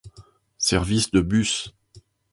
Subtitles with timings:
[0.57, 1.75] Service de bus.